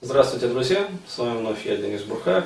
[0.00, 0.86] Здравствуйте, друзья!
[1.08, 2.44] С вами вновь я, Денис Бурхаев.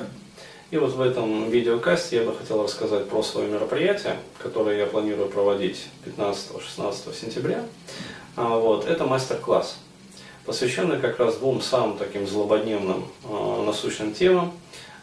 [0.71, 5.29] И вот в этом видеокасте я бы хотел рассказать про свое мероприятие, которое я планирую
[5.29, 7.63] проводить 15-16 сентября.
[8.35, 9.77] А, вот, это мастер-класс,
[10.47, 14.51] посвященный как раз двум самым таким злободневным э, насущным темам,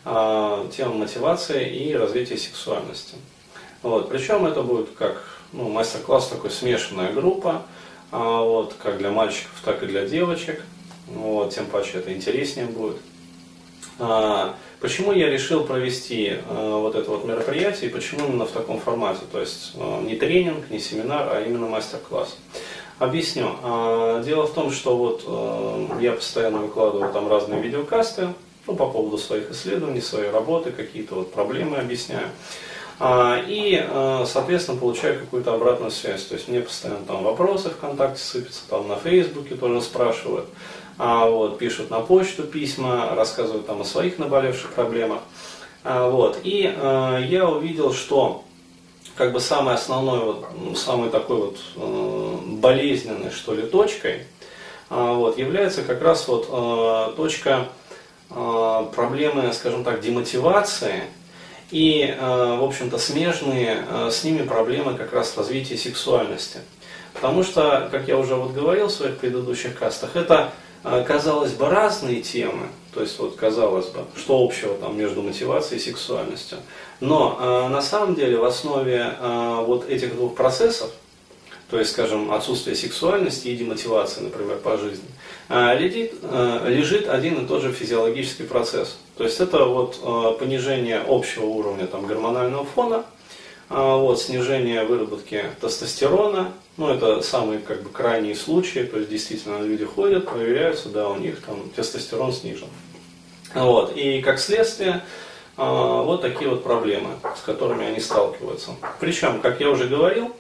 [0.05, 3.15] э, темам мотивации и развития сексуальности.
[3.83, 5.23] Вот, причем это будет как
[5.53, 7.63] ну, мастер-класс, такой смешанная группа,
[8.11, 10.65] вот, как для мальчиков, так и для девочек–
[11.11, 12.97] вот, тем паче это интереснее будет.
[13.99, 18.81] А, почему я решил провести а, вот это вот мероприятие и почему именно в таком
[18.81, 19.21] формате?
[19.31, 22.37] То есть а, не тренинг, не семинар, а именно мастер-класс.
[22.99, 23.57] Объясню.
[23.63, 28.29] А, дело в том, что вот а, я постоянно выкладываю там разные видеокасты
[28.67, 32.29] ну, по поводу своих исследований, своей работы, какие-то вот проблемы объясняю.
[32.99, 36.25] А, и, а, соответственно, получаю какую-то обратную связь.
[36.25, 40.47] То есть мне постоянно там вопросы ВКонтакте сыпятся, там на Фейсбуке тоже спрашивают
[40.99, 45.21] а, вот, пишут на почту письма, рассказывают там о своих наболевших проблемах.
[45.85, 48.45] А, вот, и а, я увидел, что
[49.17, 50.47] как бы самой основной, вот,
[50.79, 54.25] самой такой вот э, болезненной, что ли, точкой, э,
[54.89, 57.69] вот, является как раз вот э, точка
[58.31, 61.03] э, проблемы, скажем так, демотивации
[61.71, 66.61] и, э, в общем-то, смежные э, с ними проблемы как раз развития сексуальности.
[67.13, 72.23] Потому что, как я уже вот говорил в своих предыдущих кастах, это казалось бы, разные
[72.23, 76.59] темы, то есть вот казалось бы, что общего там между мотивацией и сексуальностью.
[77.01, 80.91] Но э, на самом деле в основе э, вот этих двух процессов,
[81.71, 85.05] то есть, скажем, отсутствие сексуальности и демотивации, например, по жизни,
[85.49, 88.99] э, лежит, э, лежит один и тот же физиологический процесс.
[89.17, 93.05] То есть это вот э, понижение общего уровня там, гормонального фона, а,
[93.71, 99.85] вот, снижение выработки тестостерона, ну, это самые как бы крайние случаи, то есть действительно люди
[99.85, 102.67] ходят, проверяются, да, у них там тестостерон снижен.
[103.55, 105.05] Вот, и как следствие,
[105.57, 108.73] а, вот такие вот проблемы, с которыми они сталкиваются.
[108.99, 110.35] Причем, как я уже говорил,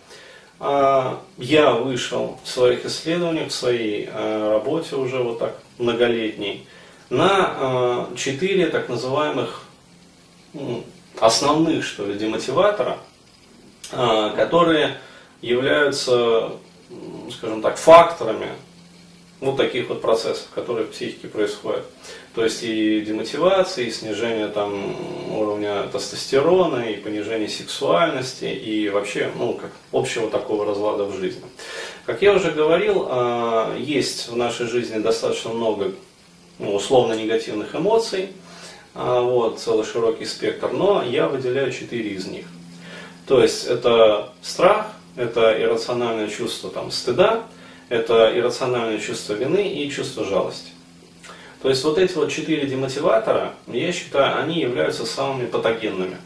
[0.59, 6.66] а, я вышел в своих исследованиях, в своей работе уже вот так многолетней,
[7.10, 9.62] на четыре так называемых
[10.53, 10.84] ну,
[11.21, 13.09] основных, что ли, демотиватора– а,
[13.91, 14.99] которые
[15.43, 16.53] являются,
[17.31, 18.49] скажем так, факторами
[19.41, 21.84] вот таких вот процессов, которые в психике происходят.
[22.34, 24.95] То есть и демотивация, и снижение там,
[25.34, 31.43] уровня тестостерона, и понижение сексуальности, и вообще ну, как общего такого разлада в жизни.
[32.05, 35.93] Как я уже говорил, а, есть в нашей жизни достаточно много
[36.59, 38.28] ну, условно негативных эмоций,
[38.95, 42.45] а, вот, целый широкий спектр, но я выделяю четыре из них–
[43.30, 47.44] то есть это страх, это иррациональное чувство там, стыда,
[47.88, 50.72] это иррациональное чувство вины и чувство жалости.
[51.62, 56.16] То есть вот эти вот четыре демотиватора, я считаю, они являются самыми патогенными.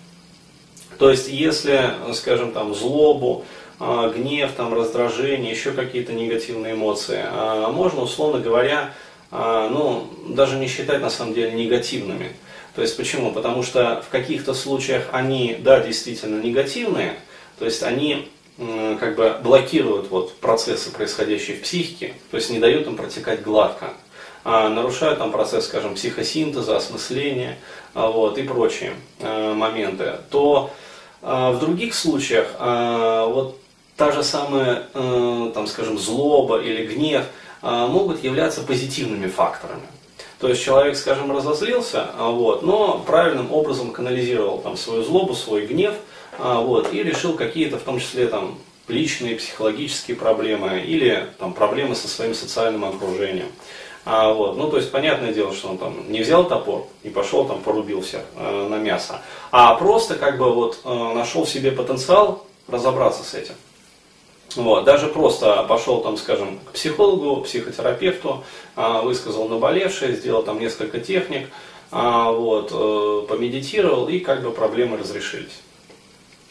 [0.99, 3.45] То есть если, скажем, там, злобу,
[3.79, 8.95] а, гнев, там, раздражение, еще какие-то негативные эмоции, а, можно, условно говоря,
[9.31, 12.33] а, ну, даже не считать на самом деле негативными.
[12.75, 13.33] То есть почему?
[13.33, 17.19] Потому что в каких-то случаях они, да, действительно негативные,
[17.59, 22.87] то есть они как бы блокируют вот процессы, происходящие в психике, то есть не дают
[22.87, 23.95] им протекать гладко,
[24.45, 27.59] а нарушают там процесс, скажем, психосинтеза, осмысления
[27.95, 30.71] а, вот, и прочие а, моменты, то
[31.23, 33.59] а, в других случаях вот
[33.97, 37.25] та же самая, там, скажем, злоба или гнев
[37.63, 39.87] могут являться позитивными факторами.
[40.45, 45.65] То есть человек, скажем, разозлился, а, вот, но правильным образом канализировал там, свою злобу, свой
[45.65, 45.95] гнев,
[46.39, 51.95] а, вот, и решил какие-то, в том числе, там, личные психологические проблемы или там, проблемы
[51.95, 53.47] со своим социальным окружением.
[54.05, 57.47] А, вот, ну, то есть, понятное дело, что он там не взял топор и пошел
[57.47, 61.73] там порубил всех э, на мясо, а просто как бы вот э, нашел в себе
[61.73, 63.55] потенциал разобраться с этим.
[64.57, 68.45] Вот, даже просто пошел там, скажем, к психологу, психотерапевту,
[68.77, 71.49] а, высказал наболевшее, сделал там несколько техник,
[71.91, 75.61] а, вот, э, помедитировал и как бы проблемы разрешились.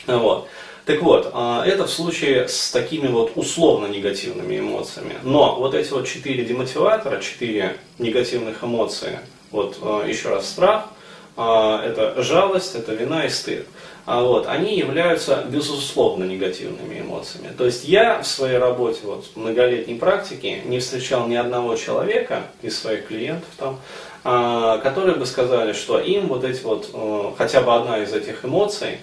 [0.08, 0.48] Вот.
[0.86, 5.16] Так вот, а, это в случае с такими вот условно негативными эмоциями.
[5.24, 9.20] Но вот эти вот четыре демотиватора, четыре негативных эмоции,
[9.52, 9.78] вот
[10.08, 10.90] еще раз страх,
[11.36, 13.66] это жалость, это вина и стыд
[14.06, 17.50] вот, они являются безусловно негативными эмоциями.
[17.58, 22.78] То есть я в своей работе, вот, многолетней практике, не встречал ни одного человека из
[22.78, 23.80] своих клиентов там,
[24.26, 28.46] а, которые бы сказали, что им вот эти вот, э, хотя бы одна из этих
[28.46, 29.00] эмоций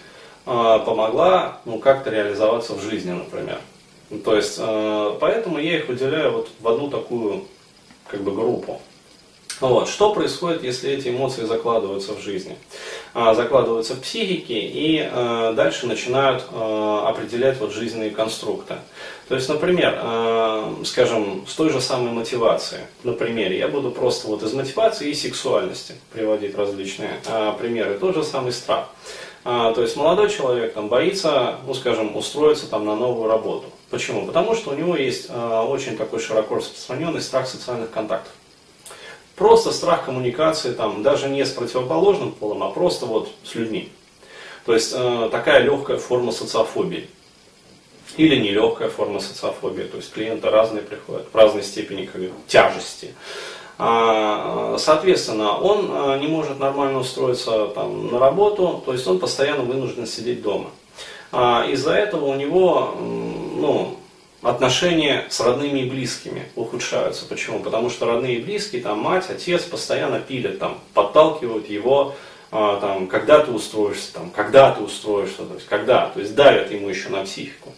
[0.46, 3.58] а, помогла ну, как-то реализоваться в жизни, например.
[4.24, 7.44] То есть, э, поэтому я их выделяю вот в одну такую
[8.06, 8.80] как бы группу.
[9.60, 9.88] Вот.
[9.88, 12.56] Что происходит, если эти эмоции закладываются в жизни?
[13.12, 18.76] А, закладываются в психике и а, дальше начинают а, определять вот жизненные конструкты.
[19.28, 19.96] То есть, например,
[20.84, 25.14] скажем, с той же самой мотивацией, на примере, я буду просто вот из мотивации и
[25.14, 27.12] сексуальности приводить различные
[27.60, 27.96] примеры.
[27.96, 28.88] Тот же самый страх.
[29.44, 33.66] То есть молодой человек там боится, ну скажем, устроиться там на новую работу.
[33.88, 34.26] Почему?
[34.26, 38.32] Потому что у него есть очень такой широко распространенный страх социальных контактов.
[39.40, 43.88] Просто страх коммуникации, там, даже не с противоположным полом, а просто вот с людьми.
[44.66, 47.08] То есть э, такая легкая форма социофобии.
[48.18, 49.84] Или нелегкая форма социофобии.
[49.84, 53.14] То есть клиенты разные приходят, в разной степени как тяжести.
[53.78, 59.62] А, соответственно, он э, не может нормально устроиться там, на работу, то есть он постоянно
[59.62, 60.68] вынужден сидеть дома.
[61.32, 63.99] А, из-за этого у него ну,
[64.42, 67.26] отношения с родными и близкими ухудшаются.
[67.26, 67.60] Почему?
[67.60, 72.14] Потому что родные и близкие, там мать, отец постоянно пилят, там, подталкивают его,
[72.52, 76.70] а, там, когда ты устроишься, там, когда ты устроишься, то есть когда, то есть давят
[76.70, 77.72] ему еще на психику.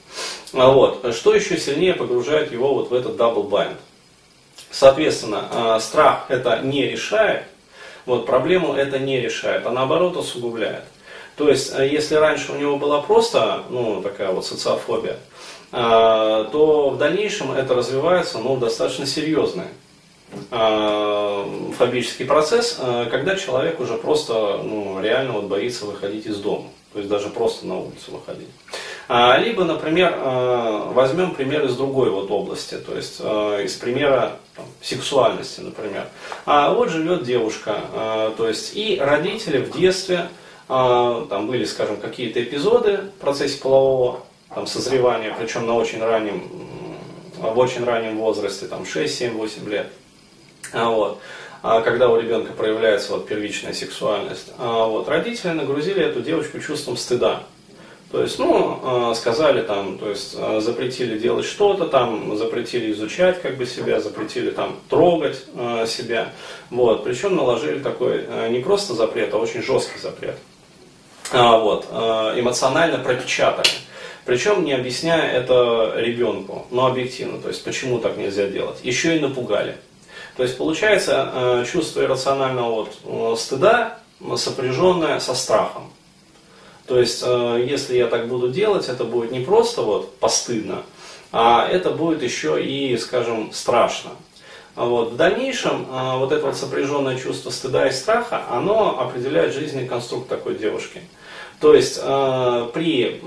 [0.53, 1.15] А вот.
[1.15, 3.77] Что еще сильнее погружает его вот в этот double bind.
[4.71, 7.45] Соответственно, а, страх это не решает,
[8.07, 10.85] вот, проблему это не решает, а наоборот усугубляет.
[11.37, 15.19] То есть, если раньше у него была просто, ну, такая вот социофобия,
[15.73, 19.65] а, то в дальнейшем это развивается ну, достаточно серьезный
[20.51, 21.49] а,
[21.79, 26.99] фобический процесс, а, когда человек уже просто ну, реально вот боится выходить из дома, то
[26.99, 28.49] есть даже просто на улицу выходить.
[29.09, 30.17] Либо, например,
[30.95, 36.07] возьмем пример из другой вот области, то есть из примера там, сексуальности, например.
[36.47, 37.81] А вот живет девушка,
[38.39, 40.29] то есть и родители в детстве,
[40.69, 44.21] там были, скажем, какие-то эпизоды в процессе полового
[44.55, 46.43] там, созревания, причем на очень раннем,
[47.39, 49.89] в очень раннем возрасте, там 6, 7, 8 лет.
[50.73, 51.21] А вот.
[51.63, 56.97] А когда у ребенка проявляется вот первичная сексуальность, а вот, родители нагрузили эту девочку чувством
[56.97, 57.45] стыда.
[58.11, 63.41] То есть, ну, а, сказали там, то есть, а, запретили делать что-то там, запретили изучать
[63.41, 65.45] как бы себя, запретили там трогать
[65.87, 66.31] себя.
[66.69, 67.05] Вот.
[67.05, 70.37] Причем наложили такой не просто запрет, а очень жесткий запрет.
[71.33, 71.87] Вот.
[72.37, 73.69] Эмоционально пропечатали.
[74.25, 78.79] Причем не объясняя это ребенку, но объективно, то есть почему так нельзя делать.
[78.83, 79.77] Еще и напугали.
[80.37, 83.99] То есть получается э, чувство иррационального вот, э, стыда
[84.37, 85.93] сопряженное со страхом.
[86.87, 90.85] То есть э, если я так буду делать, это будет не просто вот постыдно,
[91.33, 94.11] а это будет еще и, скажем, страшно.
[94.77, 95.13] Вот.
[95.13, 95.85] В дальнейшем
[96.19, 101.03] вот это вот сопряженное чувство стыда и страха, оно определяет жизненный конструкт такой девушки.
[101.63, 103.23] То есть э, при,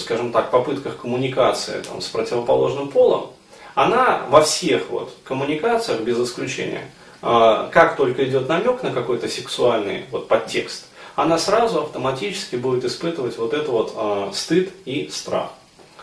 [0.00, 3.30] скажем так, попытках коммуникации там, с противоположным полом,
[3.76, 6.90] она во всех вот коммуникациях, без исключения,
[7.22, 13.38] э, как только идет намек на какой-то сексуальный вот, подтекст, она сразу автоматически будет испытывать
[13.38, 15.50] вот это вот э, стыд и страх.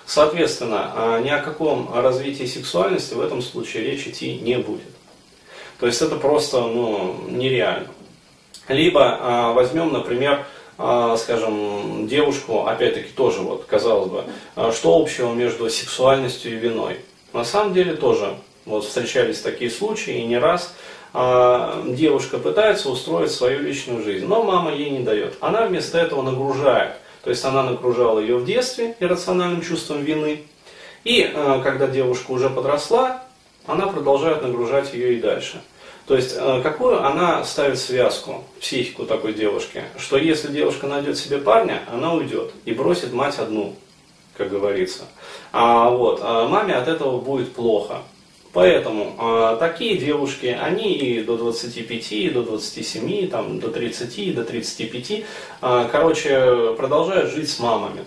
[0.05, 4.87] Соответственно, ни о каком развитии сексуальности в этом случае речь идти не будет.
[5.79, 7.87] То есть это просто ну, нереально.
[8.67, 10.45] Либо возьмем, например,
[10.77, 14.23] скажем, девушку, опять-таки тоже, вот, казалось бы,
[14.55, 16.97] а, что общего между сексуальностью и виной?
[17.31, 18.35] На самом деле тоже
[18.65, 20.73] вот, встречались такие случаи, и не раз
[21.13, 25.35] а, девушка пытается устроить свою личную жизнь, но мама ей не дает.
[25.41, 26.93] Она вместо этого нагружает.
[27.23, 30.41] То есть она нагружала ее в детстве иррациональным чувством вины.
[31.05, 31.31] И
[31.63, 33.23] когда девушка уже подросла,
[33.65, 35.61] она продолжает нагружать ее и дальше.
[36.05, 41.37] То есть, э, какую она ставит связку, психику такой девушки, что если девушка найдет себе
[41.37, 43.75] парня, она уйдет и бросит мать одну,
[44.35, 45.03] как говорится.
[45.53, 47.99] А вот, а маме от этого будет плохо.
[48.51, 54.31] Поэтому а, такие девушки, они и до 25, и до 27, там, до 30, и
[54.31, 55.25] до 35,
[55.61, 58.05] а, короче, продолжают жить с мамами.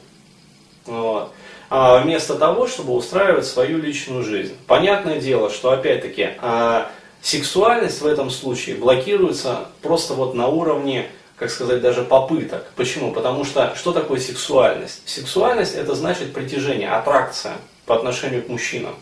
[0.84, 1.32] Вот.
[1.68, 4.54] А, вместо того, чтобы устраивать свою личную жизнь.
[4.68, 6.92] Понятное дело, что опять-таки а,
[7.26, 12.70] Сексуальность в этом случае блокируется просто вот на уровне, как сказать, даже попыток.
[12.76, 13.10] Почему?
[13.10, 15.02] Потому что что такое сексуальность?
[15.06, 17.54] Сексуальность это значит притяжение, аттракция
[17.84, 18.94] по отношению к мужчинам.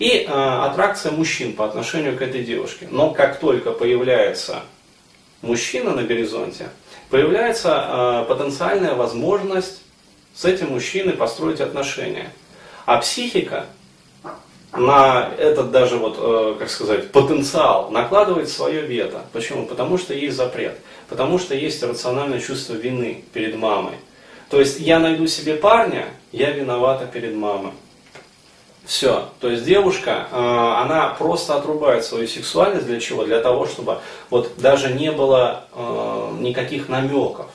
[0.00, 2.88] И э, аттракция мужчин по отношению к этой девушке.
[2.90, 4.62] Но как только появляется
[5.40, 6.70] мужчина на горизонте,
[7.10, 9.82] появляется э, потенциальная возможность
[10.34, 12.32] с этим мужчиной построить отношения.
[12.86, 13.66] А психика
[14.72, 19.22] на этот даже вот, э, как сказать, потенциал накладывает свое вето.
[19.32, 19.66] Почему?
[19.66, 20.78] Потому что есть запрет.
[21.08, 23.94] Потому что есть рациональное чувство вины перед мамой.
[24.50, 27.72] То есть я найду себе парня, я виновата перед мамой.
[28.84, 29.28] Все.
[29.40, 33.24] То есть девушка, э, она просто отрубает свою сексуальность для чего?
[33.24, 33.98] Для того, чтобы
[34.30, 37.47] вот даже не было э, никаких намеков.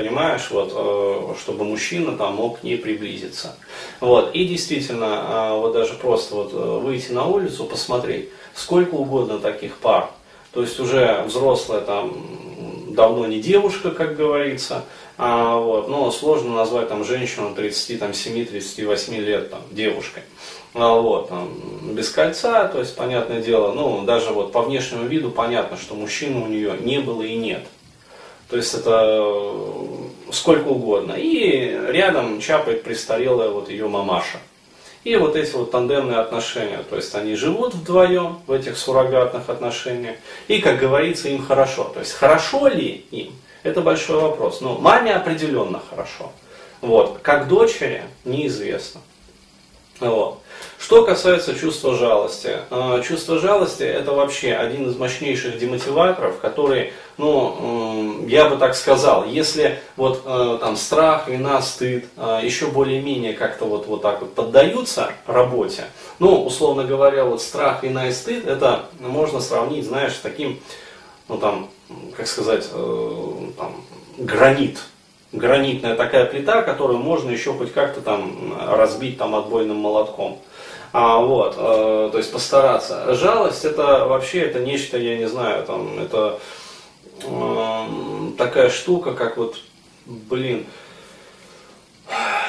[0.00, 3.54] Понимаешь, вот, э, чтобы мужчина там мог к ней приблизиться.
[4.00, 4.34] Вот.
[4.34, 10.10] И действительно, вот даже просто вот выйти на улицу, посмотреть, сколько угодно таких пар.
[10.52, 12.14] То есть уже взрослая там
[12.94, 14.84] давно не девушка, как говорится,
[15.18, 20.22] а, вот, но сложно назвать там женщину 37-38 лет там, девушкой.
[20.74, 21.50] А, вот, там,
[21.92, 26.42] без кольца, то есть, понятное дело, ну, даже вот по внешнему виду понятно, что мужчины
[26.42, 27.66] у нее не было и нет.
[28.50, 31.12] То есть это э, сколько угодно.
[31.12, 34.38] И рядом чапает престарелая вот ее мамаша.
[35.04, 40.16] И вот эти вот тандемные отношения, то есть они живут вдвоем в этих суррогатных отношениях,
[40.46, 41.84] и, как говорится, им хорошо.
[41.84, 44.60] То есть хорошо ли им, это большой вопрос.
[44.60, 46.32] Но маме определенно хорошо.
[46.82, 47.20] Вот.
[47.22, 49.00] Как дочери, неизвестно.
[50.00, 50.40] Вот.
[50.90, 52.56] Что касается чувства жалости.
[52.70, 59.24] Э, чувство жалости это вообще один из мощнейших демотиваторов, который, ну, я бы так сказал,
[59.24, 64.34] если вот э, там страх, вина, стыд э, еще более-менее как-то вот, вот так вот
[64.34, 65.84] поддаются работе,
[66.18, 70.58] ну, условно говоря, вот страх, вина и стыд, это можно сравнить, знаешь, с таким,
[71.28, 71.68] ну там,
[72.16, 73.84] как сказать, там,
[74.18, 74.80] гранит,
[75.30, 80.40] гранитная такая плита, которую можно еще хоть как-то там разбить там отбойным молотком.
[80.92, 83.14] А, вот, э, то есть постараться.
[83.14, 86.40] Жалость это вообще это нечто, я не знаю, там, это
[87.22, 87.86] э,
[88.36, 89.56] такая штука, как вот,
[90.06, 90.66] блин,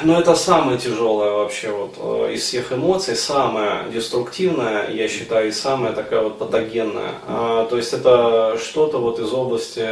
[0.04, 5.52] но это самое тяжелое вообще вот э, из всех эмоций, самое деструктивное, я считаю, и
[5.52, 7.16] самая такая вот патогенная.
[7.28, 9.86] А, то есть это что-то вот из области,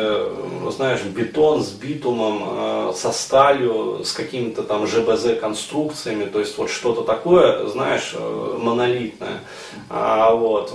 [0.71, 6.69] знаешь, бетон с битумом, э, со сталью, с какими-то там ЖБЗ конструкциями, то есть вот
[6.69, 9.41] что-то такое, знаешь, э, монолитное.
[9.89, 10.69] А, вот,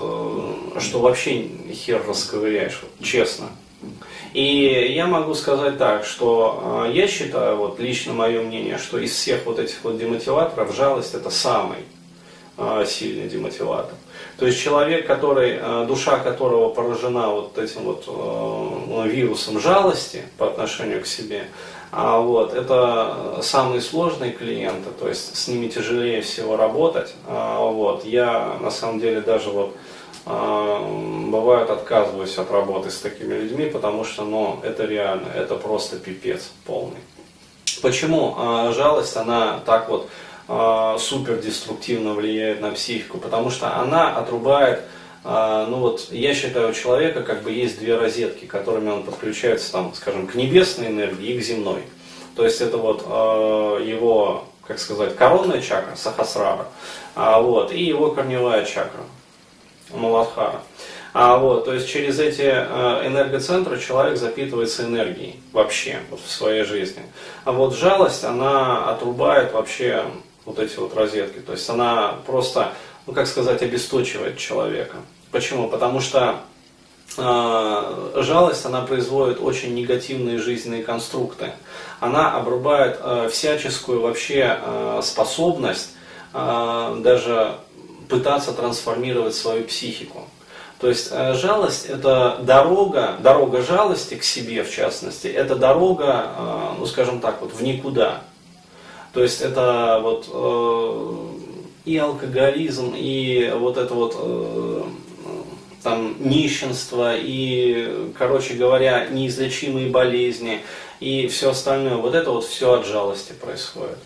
[0.80, 3.48] что вообще хер расковыряешь, вот, честно.
[4.34, 9.12] И я могу сказать так, что э, я считаю, вот лично мое мнение, что из
[9.12, 11.78] всех вот этих вот демотиваторов жалость это самый
[12.58, 13.94] э, сильный демотиватор.
[14.36, 21.00] То есть человек, который, э, душа которого поражена вот этим вот вирусом жалости по отношению
[21.00, 21.46] к себе,
[21.92, 27.14] а вот, это самые сложные клиенты, то есть с ними тяжелее всего работать.
[27.28, 29.76] А вот, я на самом деле даже вот
[30.26, 30.80] а,
[31.28, 36.50] бывает отказываюсь от работы с такими людьми, потому что ну, это реально, это просто пипец
[36.64, 37.00] полный.
[37.82, 40.08] Почему а, жалость, она так вот
[40.48, 43.18] а, супер деструктивно влияет на психику?
[43.18, 44.82] Потому что она отрубает,
[45.24, 49.94] ну вот я считаю, у человека как бы есть две розетки, которыми он подключается, там,
[49.94, 51.82] скажем, к небесной энергии и к земной.
[52.36, 53.00] То есть это вот
[53.82, 56.66] его, как сказать, коронная чакра, сахасрара,
[57.14, 59.00] вот, и его корневая чакра.
[59.96, 60.60] Маладхара.
[61.14, 66.64] А вот, то есть через эти э, энергоцентры человек запитывается энергией вообще вот, в своей
[66.64, 67.02] жизни.
[67.44, 70.04] А вот жалость, она отрубает вообще
[70.44, 71.38] вот эти вот розетки.
[71.38, 72.72] То есть она просто,
[73.06, 74.96] ну как сказать, обесточивает человека.
[75.30, 75.68] Почему?
[75.68, 76.40] Потому что
[77.16, 81.52] э, жалость, она производит очень негативные жизненные конструкты.
[82.00, 85.90] Она обрубает э, всяческую вообще э, способность
[86.32, 87.54] э, даже
[88.08, 90.23] пытаться трансформировать свою психику.
[90.78, 96.70] То есть э, жалость это дорога, дорога жалости к себе в частности, это дорога, э,
[96.78, 98.23] ну скажем так, вот в никуда.
[99.12, 104.90] То есть это вот э, и алкоголизм, и вот это вот
[105.82, 110.62] там нищенство, и, короче говоря, неизлечимые болезни,
[110.99, 111.96] и все остальное.
[111.96, 113.99] Вот это вот все от жалости происходит.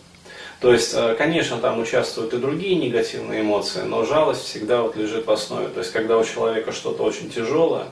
[0.60, 5.26] То есть, э, конечно, там участвуют и другие негативные эмоции, но жалость всегда вот лежит
[5.26, 5.68] в основе.
[5.68, 7.86] То есть, когда у человека что-то очень тяжелое,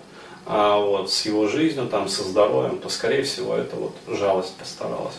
[0.46, 5.14] а вот с его жизнью, там, со здоровьем, то, скорее всего, это вот жалость постаралась.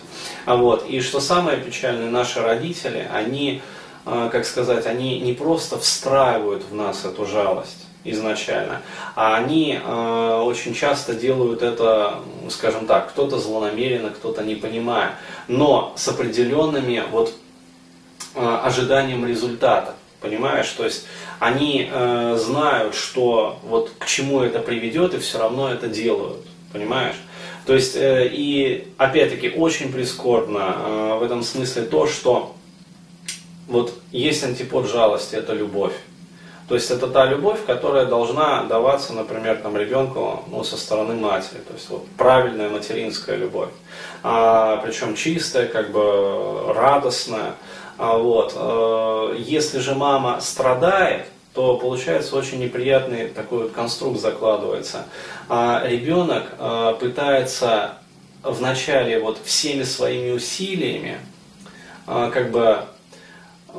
[0.45, 3.61] А вот, и что самое печальное, наши родители, они,
[4.05, 8.81] э, как сказать, они не просто встраивают в нас эту жалость, изначально.
[9.15, 15.15] А они э, очень часто делают это, скажем так, кто-то злонамеренно, кто-то не понимая,
[15.47, 17.33] но с определенными вот
[18.35, 19.95] э, ожиданием результата.
[20.21, 21.05] Понимаешь, то есть
[21.39, 26.45] они э, знают, что вот к чему это приведет, и все равно это делают.
[26.73, 27.15] Понимаешь?
[27.67, 32.55] То есть, э, и опять-таки очень прискорбно э, в этом смысле то, что
[33.67, 35.93] вот есть антипод жалости, это любовь.
[36.67, 41.59] То есть это та любовь, которая должна даваться, например, там, ребенку ну, со стороны матери.
[41.59, 43.69] То есть вот, правильная материнская любовь.
[44.21, 47.53] А, причем чистая, как бы радостная.
[47.97, 48.53] А, вот.
[48.55, 55.05] А, если же мама страдает, то получается очень неприятный такой вот конструкт закладывается.
[55.47, 57.93] А ребенок а, пытается
[58.43, 61.17] вначале вот всеми своими усилиями
[62.05, 62.81] а, как бы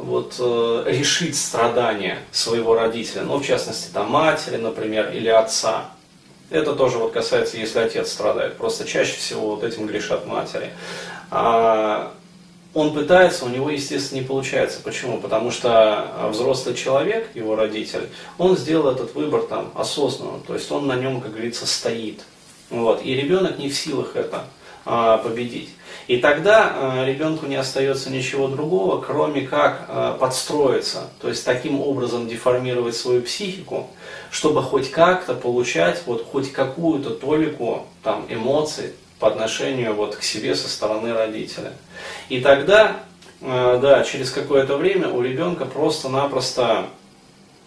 [0.03, 5.91] вот, э, решить страдания своего родителя, ну, в частности, там, матери, например, или отца.
[6.51, 8.57] Это тоже вот касается, если отец страдает.
[8.57, 10.71] Просто чаще всего вот этим грешат матери.
[11.31, 12.15] А
[12.73, 14.81] он пытается, у него, естественно, не получается.
[14.83, 15.21] Почему?
[15.21, 20.41] Потому что взрослый человек, его родитель, он сделал этот выбор там осознанно.
[20.47, 22.23] То есть он на нем, как говорится, стоит.
[22.71, 23.03] Вот.
[23.05, 24.45] И ребенок не в силах это
[25.23, 25.71] победить.
[26.09, 31.83] И тогда э, ребенку не остается ничего другого, кроме как э, подстроиться, то есть таким
[31.83, 33.91] образом деформировать свою психику,
[34.31, 40.55] чтобы хоть как-то получать вот хоть какую-то толику там, эмоций по отношению вот, к себе
[40.55, 41.75] со стороны родителя.
[42.31, 43.01] И тогда,
[43.43, 46.87] да, через какое-то время у ребенка просто-напросто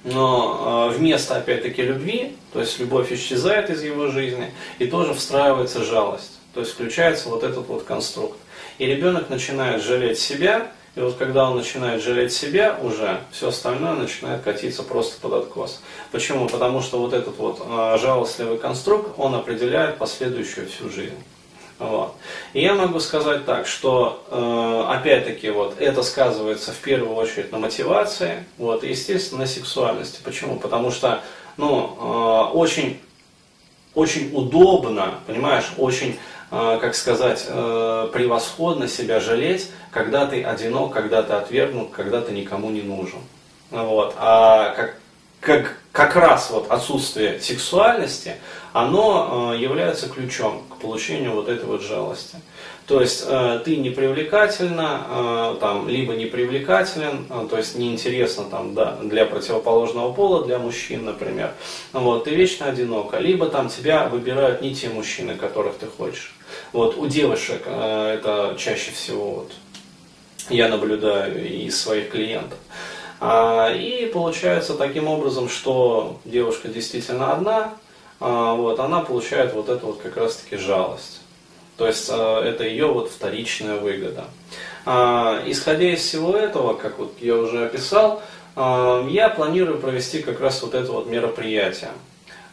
[0.03, 6.40] но вместо, опять-таки, любви, то есть любовь исчезает из его жизни, и тоже встраивается жалость.
[6.53, 8.37] То есть включается вот этот вот конструкт.
[8.77, 13.93] И ребенок начинает жалеть себя, и вот когда он начинает жалеть себя уже, все остальное
[13.93, 15.81] начинает катиться просто под откос.
[16.11, 16.49] Почему?
[16.49, 21.15] Потому что вот этот вот э, жалостливый конструкт, он определяет последующую всю жизнь.
[21.79, 22.13] Вот.
[22.53, 27.57] И я могу сказать так, что э, опять-таки вот это сказывается в первую очередь на
[27.57, 30.19] мотивации, вот, и естественно на сексуальности.
[30.23, 30.59] Почему?
[30.59, 31.21] Потому что
[31.57, 32.99] ну, э, очень,
[33.95, 36.19] очень удобно, понимаешь, очень
[36.51, 42.69] как сказать, э, превосходно себя жалеть, когда ты одинок, когда ты отвергнут, когда ты никому
[42.71, 43.19] не нужен.
[43.69, 44.13] Вот.
[44.17, 44.95] А как,
[45.39, 48.35] как, как раз вот отсутствие сексуальности,
[48.73, 52.35] оно э, является ключом к получению вот этой вот жалости.
[52.91, 58.97] То есть э, ты непривлекательна, э, там, либо непривлекателен, э, то есть неинтересно там, да,
[59.01, 61.53] для противоположного пола, для мужчин, например.
[61.93, 63.17] Вот, ты вечно одинока.
[63.19, 66.33] Либо там тебя выбирают не те мужчины, которых ты хочешь.
[66.73, 69.51] Вот, у девушек э, это чаще всего вот,
[70.49, 72.57] я наблюдаю из своих клиентов.
[73.19, 77.73] А, и получается таким образом, что девушка действительно одна,
[78.19, 81.21] а, вот, она получает вот эту вот как раз-таки жалость.
[81.77, 84.25] То есть а, это ее вот вторичная выгода.
[85.45, 88.23] Исходя из всего этого, как вот я уже описал,
[88.55, 91.91] я планирую провести как раз вот это вот мероприятие.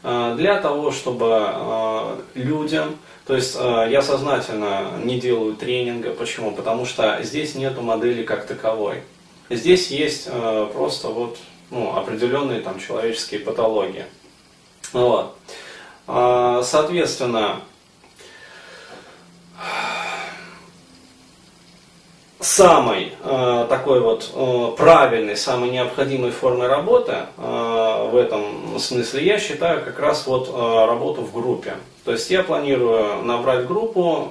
[0.03, 6.51] Для того, чтобы людям, то есть я сознательно не делаю тренинга, почему?
[6.51, 9.03] Потому что здесь нету модели как таковой.
[9.51, 11.39] Здесь есть э, просто вот
[11.71, 14.05] ну, определенные там человеческие патологии.
[14.93, 15.37] Вот.
[16.07, 17.61] Э, соответственно,
[22.41, 27.78] самой э, такой вот э, правильной, самой необходимой формой работы э,
[28.09, 31.75] в этом смысле я считаю как раз вот э, работу в группе.
[32.05, 34.31] То есть я планирую набрать группу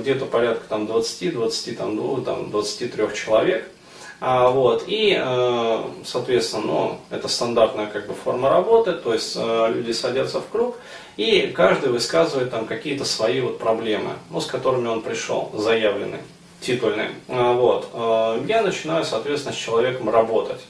[0.00, 3.68] где-то порядка там 20, 20, там, 2, там, 23 человек.
[4.20, 9.72] А, вот, и, э, соответственно, ну, это стандартная как бы форма работы, то есть э,
[9.72, 10.76] люди садятся в круг,
[11.16, 16.22] и каждый высказывает там какие-то свои вот проблемы, ну, с которыми он пришел, заявленные,
[16.60, 17.12] титульные.
[17.28, 17.90] А, вот,
[18.48, 20.60] я начинаю, соответственно, с человеком работать.